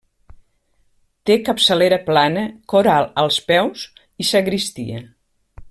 [1.29, 3.85] Té capçalera plana, cor alt als peus
[4.25, 5.07] i sagristia.